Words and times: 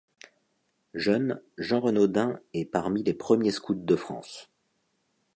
Jeune, 0.95 1.39
Jean 1.59 1.79
Renaudin 1.79 2.39
est 2.55 2.65
parmi 2.65 3.03
les 3.03 3.13
premiers 3.13 3.51
scouts 3.51 3.75
de 3.75 3.95
France. 3.95 4.49